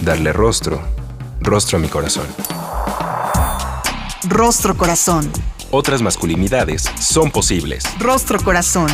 [0.00, 0.80] darle rostro,
[1.40, 2.26] rostro a mi corazón.
[4.28, 5.30] Rostro corazón.
[5.70, 7.84] Otras masculinidades son posibles.
[7.98, 8.88] Rostro corazón.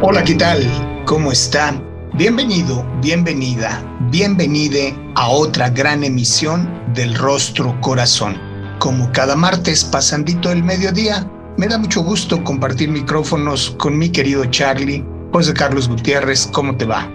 [0.00, 1.04] Hola, ¿qué tal?
[1.06, 1.80] ¿Cómo está?
[2.14, 8.36] Bienvenido, bienvenida, bienvenide a otra gran emisión del Rostro Corazón.
[8.78, 11.26] Como cada martes pasandito el mediodía,
[11.56, 16.84] me da mucho gusto compartir micrófonos con mi querido Charlie José Carlos Gutiérrez, ¿cómo te
[16.84, 17.10] va?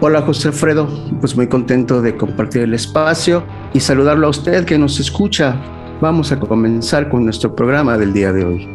[0.00, 0.88] Hola José Alfredo,
[1.20, 5.54] pues muy contento de compartir el espacio y saludarlo a usted que nos escucha.
[6.00, 8.66] Vamos a comenzar con nuestro programa del día de hoy.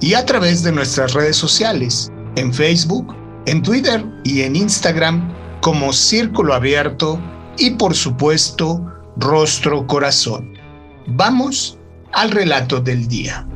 [0.01, 5.93] y a través de nuestras redes sociales en Facebook, en Twitter y en Instagram como
[5.93, 7.19] Círculo Abierto
[7.57, 8.85] y por supuesto
[9.17, 10.53] Rostro Corazón.
[11.07, 11.77] Vamos
[12.11, 13.47] al relato del día.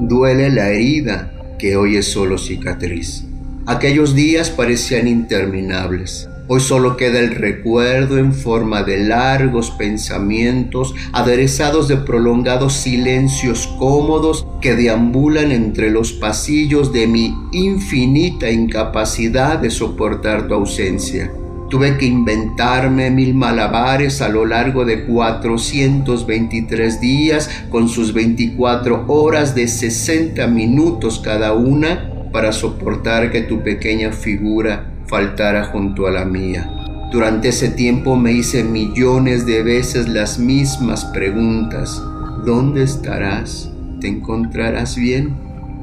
[0.00, 3.24] Duele la herida que hoy es solo cicatriz.
[3.66, 11.88] Aquellos días parecían interminables Hoy solo queda el recuerdo en forma de largos pensamientos aderezados
[11.88, 20.46] de prolongados silencios cómodos que deambulan entre los pasillos de mi infinita incapacidad de soportar
[20.46, 21.32] tu ausencia.
[21.70, 29.54] Tuve que inventarme mil malabares a lo largo de 423 días con sus 24 horas
[29.54, 36.24] de 60 minutos cada una para soportar que tu pequeña figura faltara junto a la
[36.24, 36.70] mía.
[37.12, 42.02] Durante ese tiempo me hice millones de veces las mismas preguntas.
[42.44, 43.70] ¿Dónde estarás?
[44.00, 45.36] ¿Te encontrarás bien?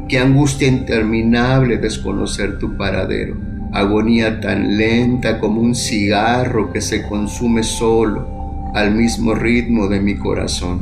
[0.10, 3.38] Qué angustia interminable desconocer tu paradero.
[3.72, 10.16] Agonía tan lenta como un cigarro que se consume solo al mismo ritmo de mi
[10.18, 10.82] corazón.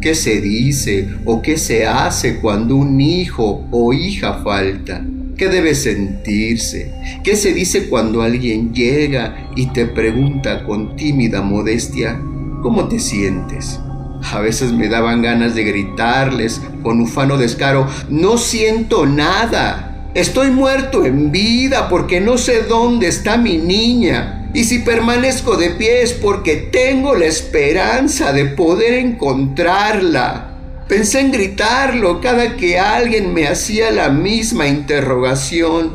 [0.00, 5.02] ¿Qué se dice o qué se hace cuando un hijo o hija falta?
[5.40, 6.92] ¿Qué debe sentirse?
[7.24, 12.20] ¿Qué se dice cuando alguien llega y te pregunta con tímida modestia,
[12.60, 13.80] ¿cómo te sientes?
[14.20, 20.10] A veces me daban ganas de gritarles con ufano descaro, no siento nada.
[20.12, 24.50] Estoy muerto en vida porque no sé dónde está mi niña.
[24.52, 30.49] Y si permanezco de pie es porque tengo la esperanza de poder encontrarla.
[30.90, 35.92] Pensé en gritarlo cada que alguien me hacía la misma interrogación,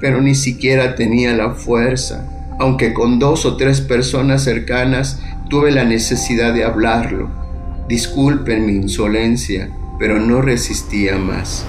[0.00, 2.28] pero ni siquiera tenía la fuerza,
[2.58, 7.30] aunque con dos o tres personas cercanas tuve la necesidad de hablarlo.
[7.88, 11.64] Disculpen mi insolencia, pero no resistía más.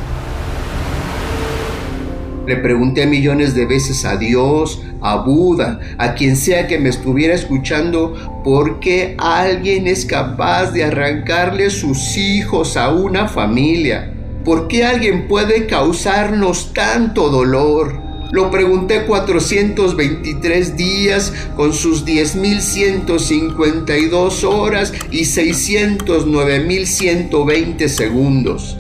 [2.48, 7.36] Le pregunté millones de veces a Dios, a Buda, a quien sea que me estuviera
[7.36, 14.14] escuchando, por qué alguien es capaz de arrancarle sus hijos a una familia.
[14.46, 18.00] ¿Por qué alguien puede causarnos tanto dolor?
[18.32, 28.78] Lo pregunté 423 días con sus 10.152 horas y 609.120 segundos.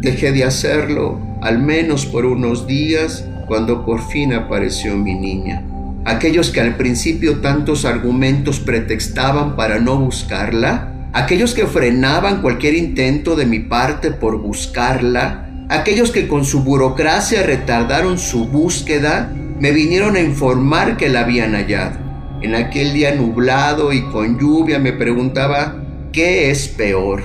[0.00, 5.71] Dejé de hacerlo al menos por unos días, cuando por fin apareció mi niña.
[6.04, 13.36] Aquellos que al principio tantos argumentos pretextaban para no buscarla, aquellos que frenaban cualquier intento
[13.36, 20.16] de mi parte por buscarla, aquellos que con su burocracia retardaron su búsqueda, me vinieron
[20.16, 21.98] a informar que la habían hallado.
[22.42, 25.76] En aquel día nublado y con lluvia me preguntaba,
[26.12, 27.22] ¿qué es peor?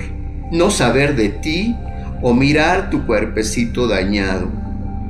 [0.52, 1.74] ¿No saber de ti
[2.22, 4.48] o mirar tu cuerpecito dañado.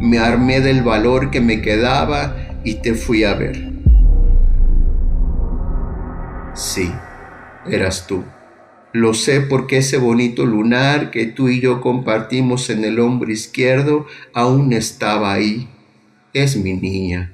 [0.00, 2.36] Me armé del valor que me quedaba
[2.68, 3.72] y te fui a ver.
[6.54, 6.92] Sí,
[7.66, 8.24] eras tú.
[8.92, 14.04] Lo sé porque ese bonito lunar que tú y yo compartimos en el hombro izquierdo
[14.34, 15.66] aún estaba ahí.
[16.34, 17.32] Es mi niña.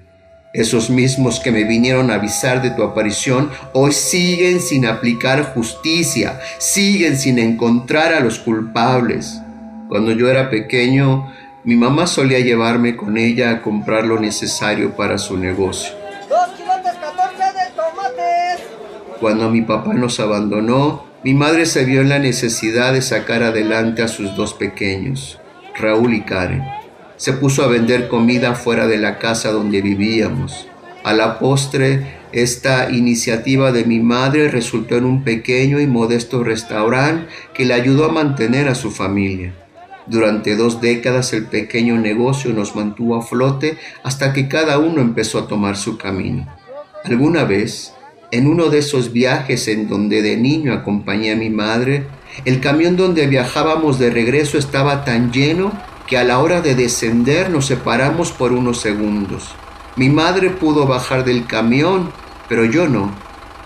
[0.53, 6.39] Esos mismos que me vinieron a avisar de tu aparición hoy siguen sin aplicar justicia,
[6.59, 9.41] siguen sin encontrar a los culpables.
[9.89, 11.29] Cuando yo era pequeño,
[11.65, 15.95] Mi mamá solía llevarme con ella a comprar lo necesario para su negocio.
[19.19, 24.03] Cuando mi papá nos abandonó, mi madre se vio en la necesidad de sacar adelante
[24.03, 25.41] a sus dos pequeños,
[25.75, 26.63] Raúl y Karen.
[27.17, 30.69] Se puso a vender comida fuera de la casa donde vivíamos.
[31.03, 37.27] A la postre, esta iniciativa de mi madre resultó en un pequeño y modesto restaurante
[37.55, 39.55] que le ayudó a mantener a su familia.
[40.07, 45.39] Durante dos décadas el pequeño negocio nos mantuvo a flote hasta que cada uno empezó
[45.39, 46.47] a tomar su camino.
[47.05, 47.95] Alguna vez,
[48.31, 52.07] en uno de esos viajes en donde de niño acompañé a mi madre,
[52.45, 55.73] el camión donde viajábamos de regreso estaba tan lleno
[56.07, 59.55] que a la hora de descender nos separamos por unos segundos.
[59.97, 62.11] Mi madre pudo bajar del camión,
[62.49, 63.11] pero yo no.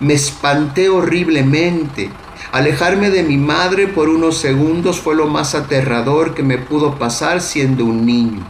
[0.01, 2.11] Me espanté horriblemente.
[2.53, 7.41] Alejarme de mi madre por unos segundos fue lo más aterrador que me pudo pasar
[7.41, 8.47] siendo un niño.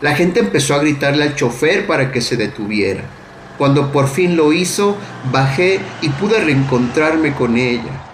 [0.00, 3.04] La gente empezó a gritarle al chofer para que se detuviera.
[3.56, 4.96] Cuando por fin lo hizo,
[5.32, 8.04] bajé y pude reencontrarme con ella.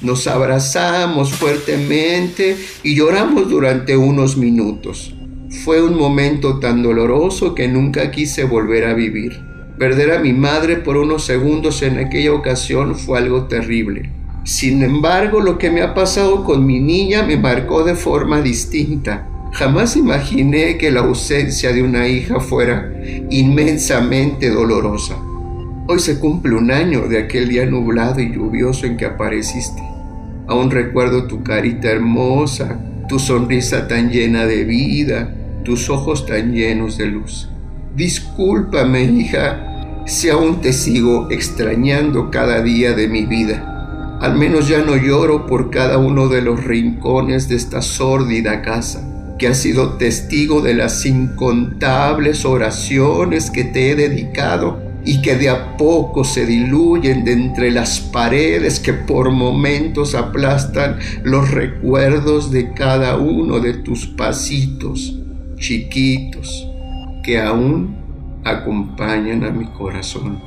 [0.00, 5.12] Nos abrazamos fuertemente y lloramos durante unos minutos.
[5.64, 9.47] Fue un momento tan doloroso que nunca quise volver a vivir.
[9.78, 14.10] Perder a mi madre por unos segundos en aquella ocasión fue algo terrible.
[14.42, 19.28] Sin embargo, lo que me ha pasado con mi niña me marcó de forma distinta.
[19.52, 22.92] Jamás imaginé que la ausencia de una hija fuera
[23.30, 25.16] inmensamente dolorosa.
[25.86, 29.80] Hoy se cumple un año de aquel día nublado y lluvioso en que apareciste.
[30.48, 36.98] Aún recuerdo tu carita hermosa, tu sonrisa tan llena de vida, tus ojos tan llenos
[36.98, 37.48] de luz.
[37.94, 39.67] Discúlpame, hija,
[40.08, 44.18] si aún te sigo extrañando cada día de mi vida.
[44.20, 49.06] Al menos ya no lloro por cada uno de los rincones de esta sórdida casa,
[49.38, 55.50] que ha sido testigo de las incontables oraciones que te he dedicado y que de
[55.50, 62.72] a poco se diluyen de entre las paredes que por momentos aplastan los recuerdos de
[62.72, 65.18] cada uno de tus pasitos
[65.58, 66.66] chiquitos
[67.22, 67.97] que aún
[68.44, 70.38] acompañan a mi corazón.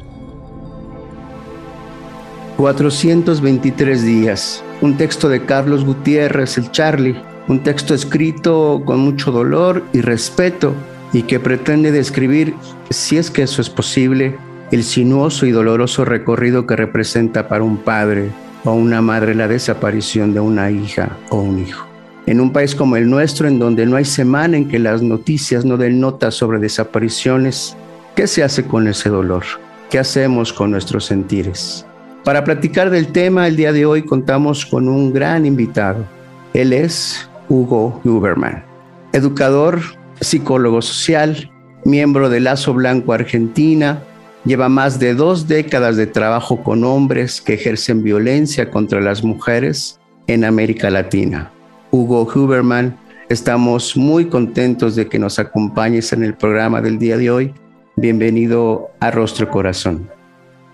[2.57, 7.15] 423 días, un texto de Carlos Gutiérrez, el Charlie,
[7.47, 10.73] un texto escrito con mucho dolor y respeto
[11.11, 12.53] y que pretende describir,
[12.89, 14.37] si es que eso es posible,
[14.71, 18.29] el sinuoso y doloroso recorrido que representa para un padre
[18.63, 21.90] o una madre la desaparición de una hija o un hijo.
[22.31, 25.65] En un país como el nuestro, en donde no hay semana en que las noticias
[25.65, 27.75] no den nota sobre desapariciones,
[28.15, 29.43] ¿Qué se hace con ese dolor?
[29.89, 31.85] ¿Qué hacemos con nuestros sentires?
[32.23, 36.05] Para platicar del tema, el día de hoy contamos con un gran invitado.
[36.53, 38.63] Él es Hugo Huberman,
[39.11, 39.81] educador,
[40.21, 41.51] psicólogo social,
[41.83, 44.03] miembro de Lazo Blanco Argentina,
[44.45, 49.99] lleva más de dos décadas de trabajo con hombres que ejercen violencia contra las mujeres
[50.27, 51.51] en América Latina.
[51.91, 52.97] Hugo Huberman,
[53.29, 57.53] estamos muy contentos de que nos acompañes en el programa del día de hoy
[57.97, 60.09] Bienvenido a Rostro Corazón.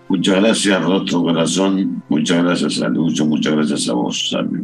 [0.08, 2.02] Muchas gracias, Rostro Corazón.
[2.08, 3.26] Muchas gracias a Lucho.
[3.26, 4.62] Muchas gracias a vos, Salve.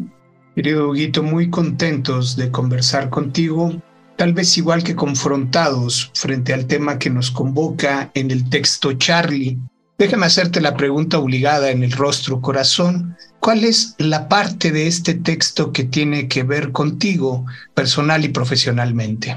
[0.55, 3.75] Querido Huguito, muy contentos de conversar contigo,
[4.17, 9.59] tal vez igual que confrontados frente al tema que nos convoca en el texto Charlie.
[9.99, 13.17] Déjame hacerte la pregunta obligada en el rostro corazón.
[13.45, 19.37] ¿Cuál es la parte de este texto que tiene que ver contigo personal y profesionalmente?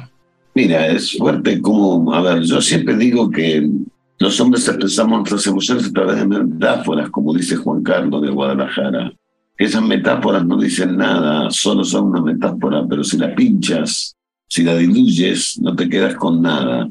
[0.56, 3.70] Mira, es fuerte como, a ver, yo siempre digo que
[4.18, 9.12] los hombres expresamos nuestras emociones a través de metáforas, como dice Juan Carlos de Guadalajara.
[9.58, 14.16] Esas metáforas no dicen nada, solo son una metáfora, pero si la pinchas,
[14.48, 16.88] si la diluyes, no te quedas con nada.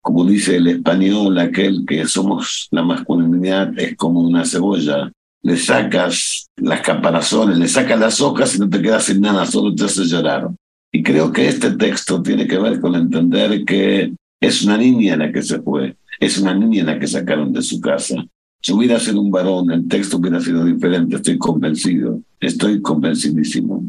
[0.00, 5.12] Como dice el español, aquel que somos la masculinidad es como una cebolla.
[5.46, 9.72] Le sacas las caparazones, le sacas las hojas y no te quedas sin nada, solo
[9.72, 10.50] te hace llorar.
[10.90, 15.30] Y creo que este texto tiene que ver con entender que es una niña la
[15.30, 18.16] que se fue, es una niña la que sacaron de su casa.
[18.60, 23.88] Si hubiera sido un varón, el texto hubiera sido diferente, estoy convencido, estoy convencidísimo.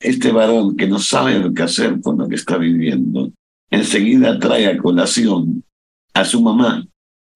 [0.00, 3.30] Este varón que no sabe lo que hacer con lo que está viviendo,
[3.70, 5.62] enseguida trae a colación
[6.14, 6.84] a su mamá,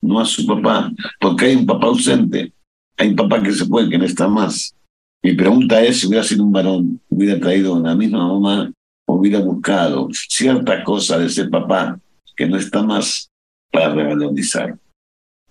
[0.03, 2.53] no a su papá, porque hay un papá ausente,
[3.01, 4.75] hay un papá que se fue, que no está más.
[5.23, 8.71] Mi pregunta es, si hubiera sido un varón, hubiera traído a la misma mamá
[9.13, 11.99] hubiera buscado cierta cosa de ese papá
[12.37, 13.31] que no está más
[13.73, 14.79] para revalorizar.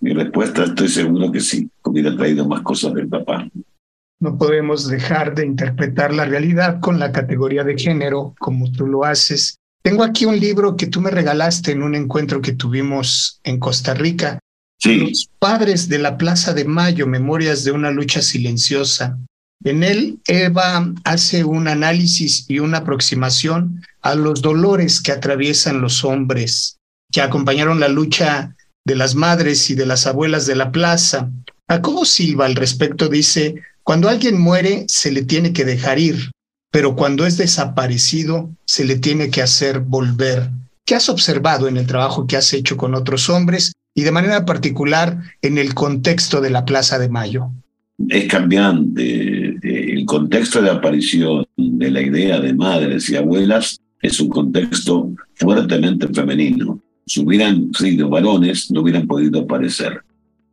[0.00, 3.48] Mi respuesta estoy seguro que sí, hubiera traído más cosas del papá.
[4.18, 9.04] No podemos dejar de interpretar la realidad con la categoría de género, como tú lo
[9.04, 9.56] haces.
[9.82, 13.94] Tengo aquí un libro que tú me regalaste en un encuentro que tuvimos en Costa
[13.94, 14.38] Rica.
[14.84, 19.18] Los padres de la Plaza de Mayo, Memorias de una lucha silenciosa.
[19.62, 26.04] En él, Eva hace un análisis y una aproximación a los dolores que atraviesan los
[26.04, 26.78] hombres
[27.12, 31.30] que acompañaron la lucha de las madres y de las abuelas de la plaza.
[31.68, 36.30] Jacobo Silva al respecto dice, cuando alguien muere se le tiene que dejar ir,
[36.70, 40.50] pero cuando es desaparecido se le tiene que hacer volver.
[40.86, 44.44] ¿Qué has observado en el trabajo que has hecho con otros hombres y de manera
[44.44, 47.50] particular en el contexto de la Plaza de Mayo?
[48.08, 49.56] Es cambiante.
[49.62, 56.08] El contexto de aparición de la idea de madres y abuelas es un contexto fuertemente
[56.08, 56.80] femenino
[57.10, 60.00] si hubieran sido varones, no hubieran podido aparecer.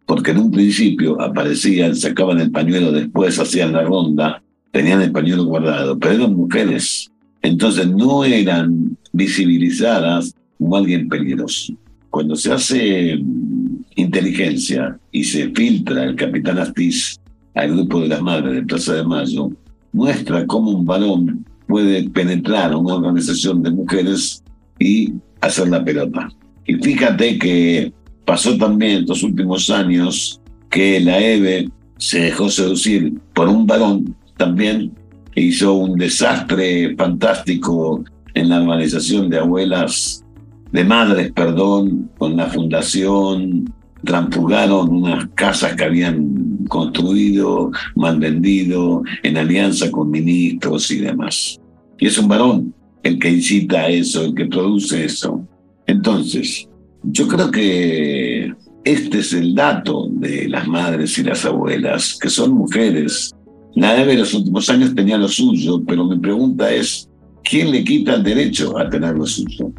[0.08, 4.42] Porque en un principio aparecían, sacaban el pañuelo, después hacían la ronda,
[4.72, 7.12] tenían el pañuelo guardado, pero eran mujeres.
[7.44, 11.74] Entonces no eran visibilizadas como alguien peligroso.
[12.10, 17.20] Cuando se hace mm, inteligencia y se filtra el capitán Astiz
[17.56, 19.50] al grupo de las madres de Plaza de Mayo,
[19.92, 24.44] muestra cómo un varón puede penetrar una organización de mujeres
[24.80, 26.30] y hacer la pelota.
[26.66, 27.94] Y fíjate que
[28.26, 34.92] pasó también estos últimos años que la EVE se dejó seducir por un varón también
[35.34, 40.24] que hizo un desastre fantástico en la organización de abuelas,
[40.72, 49.38] de madres, perdón, con la fundación, transfugaron unas casas que habían construido, mal vendido, en
[49.38, 51.60] alianza con ministros y demás.
[52.00, 55.48] Y es un varón el que incita a eso, el que produce eso.
[55.86, 56.68] Entonces,
[57.04, 62.54] yo creo que este es el dato de las madres y las abuelas, que son
[62.54, 63.34] mujeres.
[63.76, 67.10] La de los últimos años tenía lo suyo, pero mi pregunta es,
[67.44, 69.72] ¿quién le quita el derecho a tener lo suyo?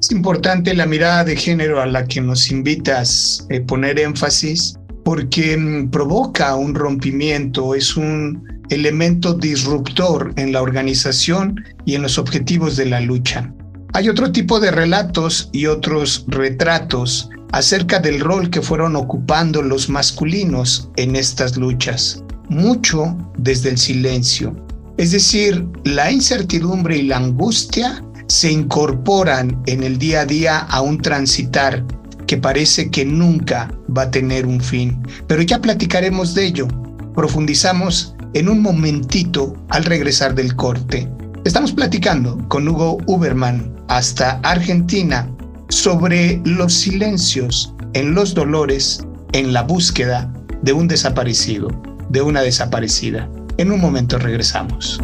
[0.00, 5.54] Es importante la mirada de género a la que nos invitas a poner énfasis porque
[5.58, 12.78] mm, provoca un rompimiento, es un elemento disruptor en la organización y en los objetivos
[12.78, 13.52] de la lucha.
[13.92, 19.90] Hay otro tipo de relatos y otros retratos acerca del rol que fueron ocupando los
[19.90, 24.56] masculinos en estas luchas, mucho desde el silencio.
[24.96, 30.82] Es decir, la incertidumbre y la angustia se incorporan en el día a día a
[30.82, 31.84] un transitar
[32.28, 35.02] que parece que nunca va a tener un fin.
[35.26, 36.68] Pero ya platicaremos de ello.
[37.12, 41.10] Profundizamos en un momentito al regresar del corte.
[41.44, 45.28] Estamos platicando con Hugo Uberman hasta Argentina
[45.68, 50.32] sobre los silencios en los dolores en la búsqueda
[50.62, 51.68] de un desaparecido,
[52.10, 53.28] de una desaparecida.
[53.56, 55.00] En un momento regresamos.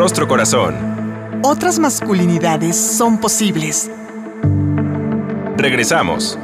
[0.00, 0.76] Rostro Corazón.
[1.42, 3.90] Otras masculinidades son posibles.
[5.56, 6.38] Regresamos.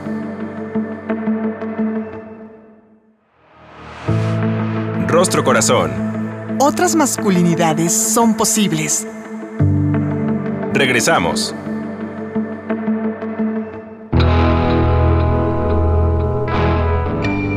[5.06, 5.92] Rostro Corazón
[6.58, 9.06] otras masculinidades son posibles.
[10.72, 11.54] Regresamos.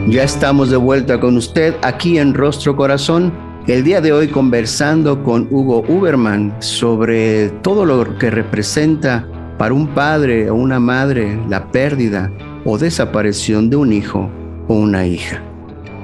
[0.08, 3.47] Ya estamos de vuelta con usted aquí en Rostro Corazón.
[3.68, 9.94] El día de hoy conversando con Hugo Uberman sobre todo lo que representa para un
[9.94, 12.32] padre o una madre la pérdida
[12.64, 14.32] o desaparición de un hijo
[14.70, 15.44] o una hija.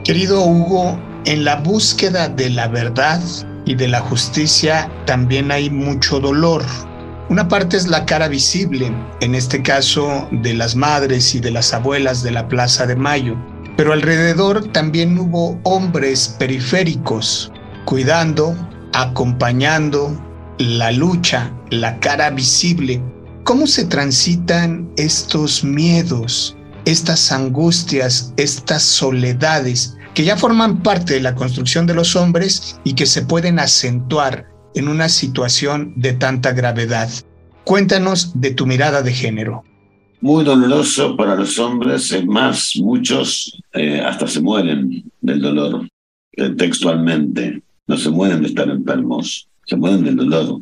[0.03, 3.21] Querido Hugo, en la búsqueda de la verdad
[3.63, 6.63] y de la justicia también hay mucho dolor.
[7.29, 8.91] Una parte es la cara visible,
[9.21, 13.37] en este caso de las madres y de las abuelas de la Plaza de Mayo,
[13.75, 17.51] pero alrededor también hubo hombres periféricos,
[17.85, 18.55] cuidando,
[18.93, 20.19] acompañando
[20.59, 23.01] la lucha, la cara visible.
[23.43, 31.35] ¿Cómo se transitan estos miedos, estas angustias, estas soledades que ya forman parte de la
[31.35, 37.09] construcción de los hombres y que se pueden acentuar en una situación de tanta gravedad.
[37.63, 39.63] Cuéntanos de tu mirada de género.
[40.23, 45.85] Muy doloroso para los hombres, es más, muchos eh, hasta se mueren del dolor,
[46.31, 47.61] eh, textualmente.
[47.87, 50.61] No se mueren de estar enfermos, se mueren del dolor.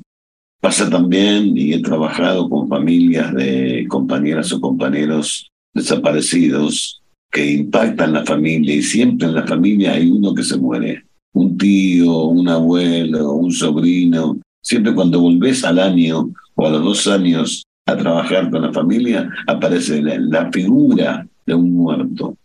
[0.60, 7.00] Pasa también, y he trabajado con familias de compañeras o compañeros desaparecidos
[7.32, 11.06] que impactan la familia y siempre en la familia hay uno que se muere.
[11.34, 14.40] Un tío, un abuelo, un sobrino.
[14.64, 19.30] Siempre cuando volvés al año o a los dos años a trabajar con la familia,
[19.48, 22.38] aparece la, figura de un muerto.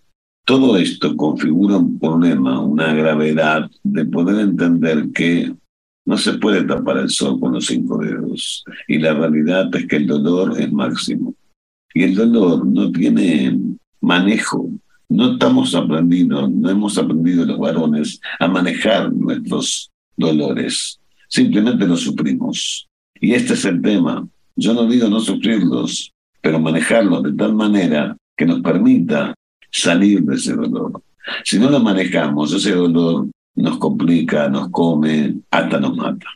[0.44, 5.52] todo esto configura un problema, una gravedad de poder entender que
[6.06, 8.64] no se puede tapar el sol con los cinco dedos.
[8.86, 11.34] Y la realidad es que el dolor es máximo.
[11.92, 13.58] Y el dolor no tiene
[14.00, 14.70] manejo.
[15.08, 21.00] No estamos aprendiendo, no hemos aprendido los varones a manejar nuestros dolores.
[21.28, 22.88] Simplemente los sufrimos.
[23.20, 24.28] Y este es el tema.
[24.56, 29.34] Yo no digo no sufrirlos, pero manejarlos de tal manera que nos permita
[29.70, 31.02] salir de ese dolor.
[31.44, 36.26] Si no lo manejamos, ese dolor nos complica, nos come, hasta nos mata.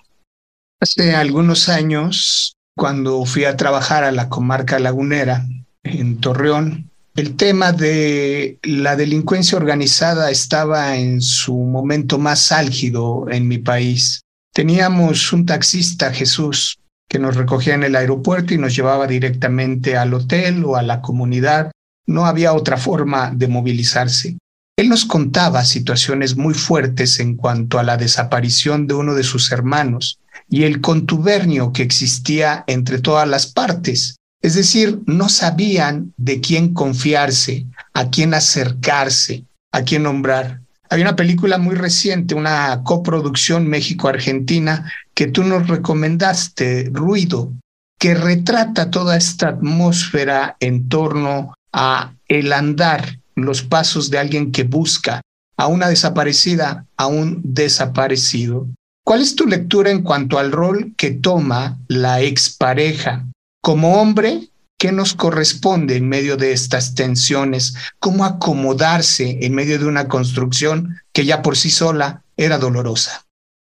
[0.81, 5.47] Hace algunos años, cuando fui a trabajar a la comarca lagunera
[5.83, 13.49] en Torreón, el tema de la delincuencia organizada estaba en su momento más álgido en
[13.49, 14.23] mi país.
[14.55, 16.80] Teníamos un taxista, Jesús,
[17.11, 21.01] que nos recogía en el aeropuerto y nos llevaba directamente al hotel o a la
[21.03, 21.73] comunidad.
[22.07, 24.39] No había otra forma de movilizarse.
[24.77, 29.51] Él nos contaba situaciones muy fuertes en cuanto a la desaparición de uno de sus
[29.51, 34.17] hermanos y el contubernio que existía entre todas las partes.
[34.41, 40.61] Es decir, no sabían de quién confiarse, a quién acercarse, a quién nombrar.
[40.89, 47.53] Hay una película muy reciente, una coproducción México-Argentina, que tú nos recomendaste, Ruido,
[47.99, 54.65] que retrata toda esta atmósfera en torno a el andar los pasos de alguien que
[54.65, 55.21] busca
[55.59, 58.67] a una desaparecida, a un desaparecido.
[59.05, 63.27] ¿Cuál es tu lectura en cuanto al rol que toma la expareja?
[63.61, 64.49] Como hombre,
[64.79, 67.75] ¿qué nos corresponde en medio de estas tensiones?
[67.99, 73.27] ¿Cómo acomodarse en medio de una construcción que ya por sí sola era dolorosa?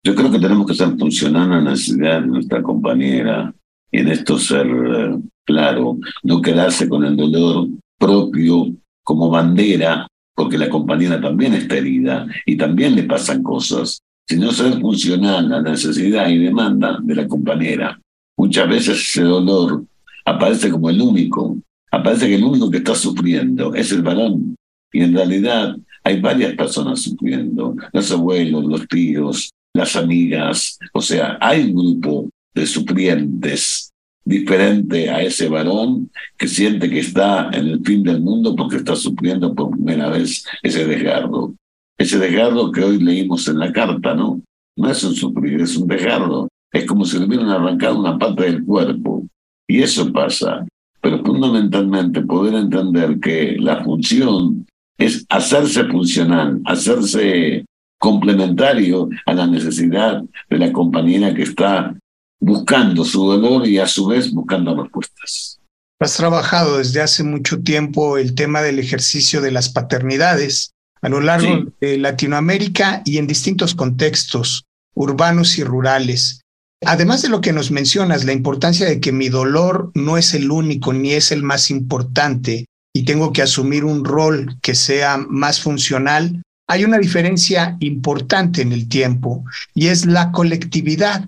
[0.07, 3.53] Yo creo que tenemos que ser funcionando a la necesidad de nuestra compañera
[3.91, 7.67] y en esto ser eh, claro, no quedarse con el dolor
[7.99, 8.67] propio
[9.03, 14.79] como bandera, porque la compañera también está herida y también le pasan cosas, sino ser
[14.79, 17.99] funcional a la necesidad y demanda de la compañera.
[18.37, 19.83] Muchas veces ese dolor
[20.23, 21.57] aparece como el único,
[21.91, 24.55] aparece que el único que está sufriendo es el varón.
[24.93, 31.37] Y en realidad hay varias personas sufriendo, los abuelos, los tíos, las amigas, o sea,
[31.39, 33.91] hay un grupo de sufrientes
[34.27, 38.95] diferente a ese varón que siente que está en el fin del mundo porque está
[38.95, 41.53] sufriendo por primera vez ese desgarro.
[41.97, 44.41] Ese desgarro que hoy leímos en la carta, ¿no?
[44.75, 46.49] No es un sufrir, es un desgarro.
[46.71, 49.25] Es como si le hubieran arrancado una parte del cuerpo.
[49.67, 50.67] Y eso pasa.
[51.01, 57.65] Pero fundamentalmente poder entender que la función es hacerse funcional, hacerse
[57.97, 61.95] complementario a la necesidad de la compañera que está
[62.39, 65.59] buscando su dolor y a su vez buscando respuestas.
[65.99, 71.21] Has trabajado desde hace mucho tiempo el tema del ejercicio de las paternidades a lo
[71.21, 76.41] largo de Latinoamérica y en distintos contextos urbanos y rurales.
[76.85, 80.51] Además de lo que nos mencionas, la importancia de que mi dolor no es el
[80.51, 85.61] único ni es el más importante y tengo que asumir un rol que sea más
[85.61, 91.27] funcional, hay una diferencia importante en el tiempo y es la colectividad.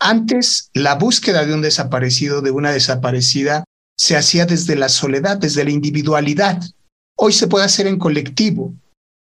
[0.00, 3.64] Antes, la búsqueda de un desaparecido, de una desaparecida,
[3.96, 6.62] se hacía desde la soledad, desde la individualidad.
[7.16, 8.74] Hoy se puede hacer en colectivo.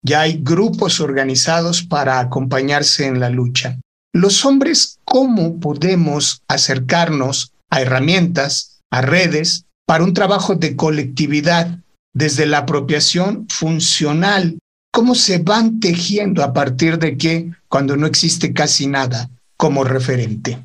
[0.03, 3.79] Ya hay grupos organizados para acompañarse en la lucha.
[4.13, 11.79] Los hombres, ¿cómo podemos acercarnos a herramientas, a redes, para un trabajo de colectividad
[12.13, 14.59] desde la apropiación funcional?
[14.95, 19.29] ¿Cómo se van tejiendo a partir de qué cuando no existe casi nada?
[19.57, 20.59] como referente?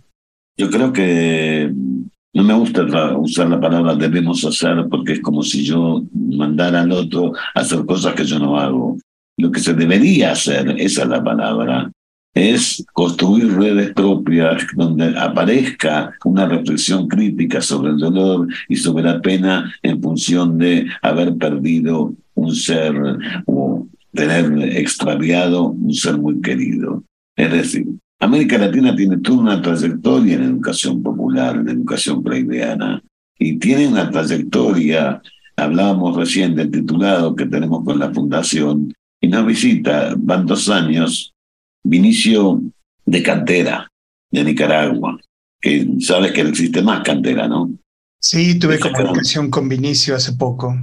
[0.58, 1.72] Yo creo que
[2.34, 2.84] no me gusta
[3.18, 7.86] usar la palabra debemos hacer porque es como si yo mandara al otro a hacer
[7.86, 8.98] cosas que yo no hago.
[9.38, 11.90] Lo que se debería hacer, esa es la palabra,
[12.34, 19.22] es construir redes propias donde aparezca una reflexión crítica sobre el dolor y sobre la
[19.22, 22.94] pena en función de haber perdido un ser
[23.46, 27.04] o tener extraviado un ser muy querido.
[27.36, 27.88] Es decir,
[28.20, 33.02] América Latina tiene toda una trayectoria en educación popular, en educación preideana,
[33.38, 35.22] y tiene una trayectoria,
[35.56, 41.34] hablábamos recién del titulado que tenemos con la fundación, y nos visita, van dos años,
[41.84, 42.62] Vinicio
[43.06, 43.88] de Cantera,
[44.32, 45.18] de Nicaragua,
[45.62, 47.72] que sabes que no existe más cantera, ¿no?
[48.22, 50.76] Sí, tuve comunicación con Vinicio hace poco.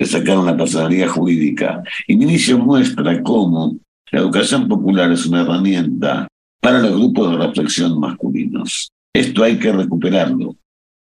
[0.00, 1.82] Le sacaron la personalidad jurídica.
[2.08, 3.76] Y Vinicio muestra cómo
[4.10, 6.26] la educación popular es una herramienta
[6.58, 8.90] para los grupos de reflexión masculinos.
[9.12, 10.56] Esto hay que recuperarlo.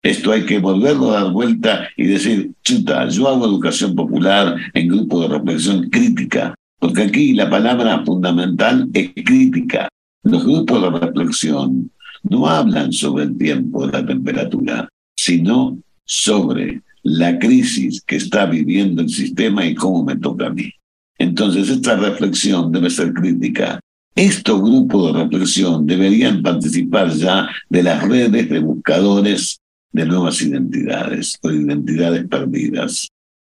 [0.03, 4.89] Esto hay que volverlo a dar vuelta y decir, chuta, yo hago educación popular en
[4.89, 9.89] grupo de reflexión crítica, porque aquí la palabra fundamental es crítica.
[10.23, 11.91] Los grupos de reflexión
[12.23, 19.01] no hablan sobre el tiempo de la temperatura, sino sobre la crisis que está viviendo
[19.01, 20.73] el sistema y cómo me toca a mí.
[21.19, 23.79] Entonces, esta reflexión debe ser crítica.
[24.17, 29.61] Estos grupos de reflexión deberían participar ya de las redes de buscadores
[29.93, 33.09] de nuevas identidades o identidades perdidas,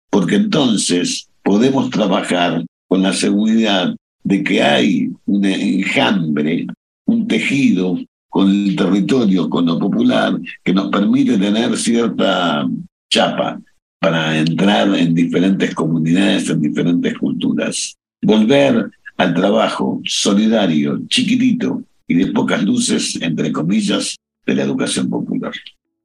[0.10, 6.68] porque entonces podemos trabajar con la seguridad de que hay un enjambre,
[7.06, 12.68] un tejido con el territorio, con lo popular, que nos permite tener cierta
[13.16, 13.62] chapa
[14.00, 17.96] para entrar en diferentes comunidades, en diferentes culturas.
[18.22, 25.54] Volver al trabajo solidario, chiquitito y de pocas luces, entre comillas, de la educación popular.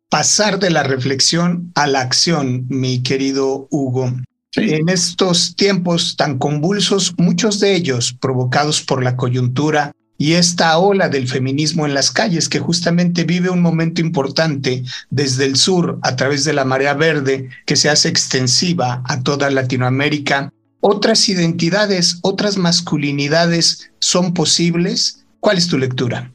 [0.08, 4.12] Pasar de la reflexión a la acción, mi querido Hugo.
[4.54, 11.08] En estos tiempos tan convulsos, muchos de ellos provocados por la coyuntura y esta ola
[11.08, 16.14] del feminismo en las calles que justamente vive un momento importante desde el sur a
[16.14, 20.52] través de la marea verde que se hace extensiva a toda Latinoamérica.
[20.80, 25.24] ¿Otras identidades, otras masculinidades son posibles?
[25.40, 26.30] ¿Cuál es tu lectura?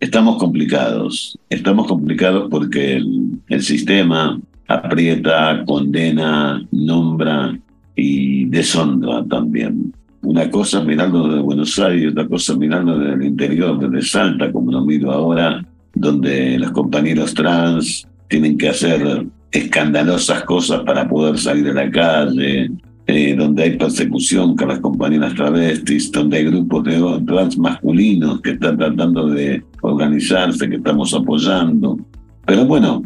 [0.00, 7.56] Estamos complicados, estamos complicados porque el, sistema aprieta, condena, nombra
[7.94, 9.94] y deshonra también.
[10.24, 14.72] Una cosa mirando desde Buenos Aires, otra cosa mirando desde el interior, desde Salta, como
[14.72, 21.68] lo miro ahora, donde los compañeros trans tienen que hacer escandalosas cosas para poder salir
[21.68, 22.70] a la calle,
[23.06, 28.52] eh, donde hay persecución con las compañeras travestis, donde hay grupos de trans masculinos que
[28.52, 31.98] están tratando de organizarse, que estamos apoyando.
[32.46, 33.02] Pero bueno,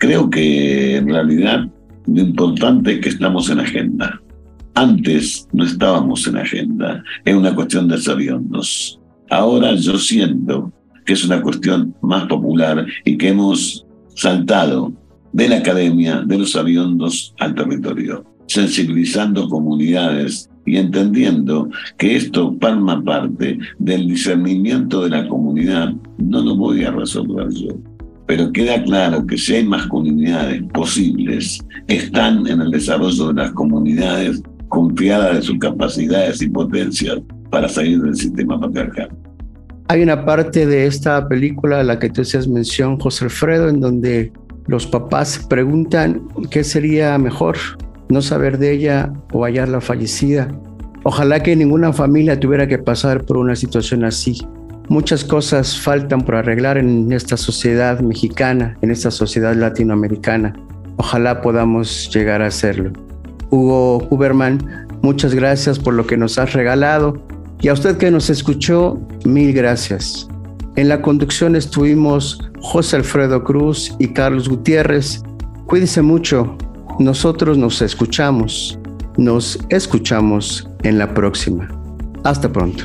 [0.00, 1.68] Creo que en realidad
[2.06, 4.18] lo importante es que estamos en agenda.
[4.74, 9.00] Antes no estábamos en agenda, es una cuestión de sabiondos.
[9.28, 10.72] Ahora yo siento
[11.04, 14.92] que es una cuestión más popular y que hemos saltado
[15.32, 23.02] de la academia, de los aviondos al territorio, sensibilizando comunidades y entendiendo que esto palma
[23.02, 27.76] parte del discernimiento de la comunidad, no lo voy a resolver yo
[28.30, 34.40] pero queda claro que si hay masculinidades posibles, están en el desarrollo de las comunidades
[34.70, 37.18] confiadas de sus capacidades y potencias
[37.50, 39.10] para salir del sistema patriarcal.
[39.88, 43.80] Hay una parte de esta película a la que tú hacías mención, José Alfredo, en
[43.80, 44.32] donde
[44.68, 47.56] los papás preguntan qué sería mejor,
[48.08, 50.48] no saber de ella o hallarla fallecida.
[51.02, 54.38] Ojalá que ninguna familia tuviera que pasar por una situación así.
[54.88, 60.52] Muchas cosas faltan por arreglar en esta sociedad mexicana, en esta sociedad latinoamericana.
[60.98, 62.92] Ojalá podamos llegar a hacerlo.
[63.50, 67.22] Hugo Huberman, muchas gracias por lo que nos has regalado
[67.60, 70.28] y a usted que nos escuchó, mil gracias.
[70.76, 75.22] En la conducción estuvimos José Alfredo Cruz y Carlos Gutiérrez.
[75.66, 76.56] Cuídense mucho.
[76.98, 78.78] Nosotros nos escuchamos.
[79.18, 81.68] Nos escuchamos en la próxima.
[82.24, 82.84] Hasta pronto.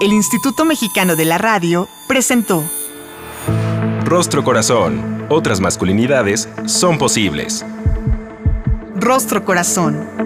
[0.00, 2.62] El Instituto Mexicano de la Radio presentó
[4.04, 5.26] Rostro Corazón.
[5.28, 7.64] Otras masculinidades son posibles.
[8.98, 10.25] Rostro Corazón